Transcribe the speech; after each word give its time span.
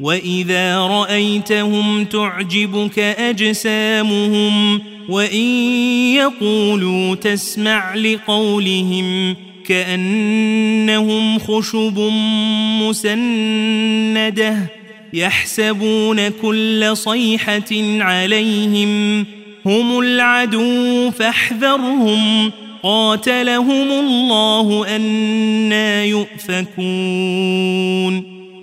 واذا 0.00 0.78
رايتهم 0.78 2.04
تعجبك 2.04 2.98
اجسامهم 2.98 4.80
وان 5.08 5.44
يقولوا 6.14 7.14
تسمع 7.14 7.94
لقولهم 7.94 9.36
كانهم 9.66 11.38
خشب 11.38 11.98
مسنده 12.82 14.56
يحسبون 15.12 16.28
كل 16.28 16.90
صيحه 16.96 17.72
عليهم 18.00 19.26
هم 19.66 19.98
العدو 19.98 21.10
فاحذرهم 21.10 22.52
قاتلهم 22.82 23.90
الله 23.90 24.96
أنا 24.96 26.04
يؤفكون 26.04 27.58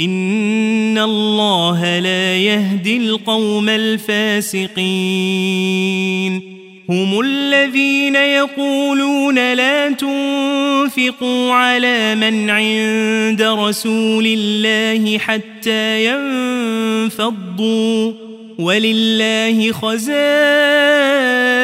ان 0.00 0.98
الله 0.98 1.98
لا 1.98 2.36
يهدي 2.36 2.96
القوم 2.96 3.68
الفاسقين 3.68 4.74
هم 6.88 7.20
الذين 7.20 8.16
يقولون 8.16 9.54
لا 9.54 9.90
تنفقوا 9.90 11.52
على 11.52 12.14
من 12.14 12.50
عند 12.50 13.42
رسول 13.42 14.26
الله 14.26 15.18
حتى 15.18 16.04
ينفضوا 17.10 18.12
ولله 18.58 19.72
خزائن 19.72 21.63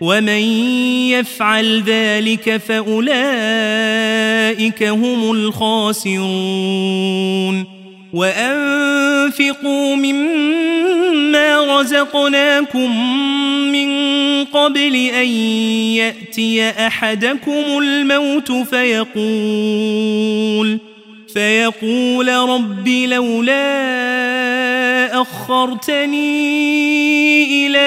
ومن 0.00 0.42
يفعل 1.10 1.82
ذلك 1.82 2.56
فأولئك 2.56 3.22
هم 4.82 5.30
الخاسرون. 5.30 6.86
وأنفقوا 8.16 9.96
مما 9.96 11.80
رزقناكم 11.80 12.90
من 13.72 13.88
قبل 14.44 14.94
أن 14.96 15.28
يأتي 15.96 16.70
أحدكم 16.70 17.64
الموت 17.78 18.52
فيقول 18.52 19.86
فيقول 21.34 22.28
رب 22.28 22.88
لولا 22.88 23.66
أخرتني 25.22 26.36
إلى 27.66 27.86